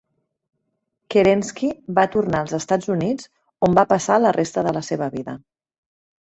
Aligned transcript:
Kerensky 1.15 1.69
va 1.99 2.07
tornar 2.17 2.41
als 2.41 2.57
Estats 2.59 2.91
Units, 2.95 3.29
on 3.71 3.79
va 3.81 3.87
passar 3.95 4.21
la 4.27 4.35
resta 4.41 4.67
de 4.69 4.77
la 4.81 4.85
seva 4.93 5.15
vida. 5.21 5.41